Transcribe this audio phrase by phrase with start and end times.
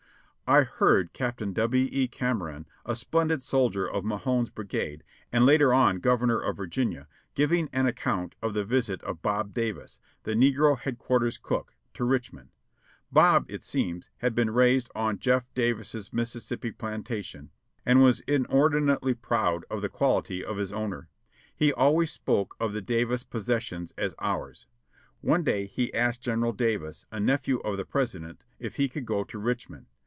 [0.47, 1.87] I heard Captain W.
[1.89, 2.09] E.
[2.09, 7.85] Cameron, a splendid soldier of Mahone's brigade, and later on Governor of Virginia, giving an
[7.87, 12.49] account of the visit of Bob Davis, the negro headquarters cook, to Richmond.
[13.13, 15.45] Bob, it seems, had been raised on Jeff.
[15.55, 17.51] Davis's Mississippi planta tion
[17.85, 21.07] and was inordinately proud of the quality of his owner.
[21.55, 24.67] He always spoke of the Davis possessions as "ours."
[25.21, 29.23] One day he asked General Davis, a nephew of the President, if he could go
[29.23, 29.85] to Richmond.